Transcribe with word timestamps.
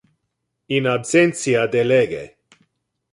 In 0.77 0.87
absentia 0.93 1.67
de 1.75 1.83
lege. 1.91 2.23